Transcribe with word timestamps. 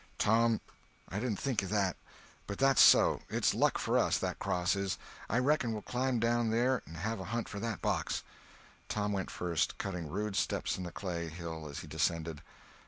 "Tom, 0.17 0.61
I 1.09 1.19
didn't 1.19 1.37
think 1.37 1.61
of 1.61 1.69
that. 1.69 1.95
But 2.47 2.57
that's 2.57 2.81
so. 2.81 3.21
It's 3.29 3.53
luck 3.53 3.77
for 3.77 3.99
us, 3.99 4.17
that 4.17 4.39
cross 4.39 4.75
is. 4.75 4.97
I 5.29 5.37
reckon 5.37 5.73
we'll 5.73 5.83
climb 5.83 6.17
down 6.19 6.49
there 6.49 6.81
and 6.87 6.97
have 6.97 7.19
a 7.19 7.25
hunt 7.25 7.47
for 7.47 7.59
that 7.59 7.83
box." 7.83 8.23
Tom 8.89 9.11
went 9.13 9.29
first, 9.29 9.77
cutting 9.77 10.07
rude 10.09 10.35
steps 10.35 10.75
in 10.75 10.85
the 10.85 10.91
clay 10.91 11.29
hill 11.29 11.69
as 11.69 11.81
he 11.81 11.87
descended. 11.87 12.41